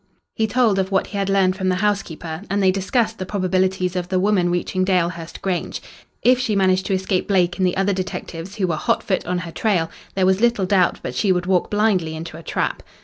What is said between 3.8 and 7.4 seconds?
of the woman reaching Dalehurst Grange. If she managed to escape